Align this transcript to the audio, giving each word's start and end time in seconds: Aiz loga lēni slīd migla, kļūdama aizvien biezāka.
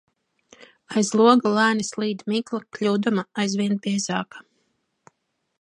Aiz 1.01 1.11
loga 1.19 1.51
lēni 1.57 1.85
slīd 1.91 2.25
migla, 2.35 2.63
kļūdama 2.79 3.29
aizvien 3.45 3.79
biezāka. 3.85 4.47